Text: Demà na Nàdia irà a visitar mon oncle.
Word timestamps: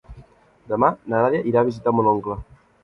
Demà 0.71 0.89
na 0.95 1.21
Nàdia 1.25 1.45
irà 1.53 1.63
a 1.65 1.69
visitar 1.71 1.97
mon 1.99 2.13
oncle. 2.17 2.43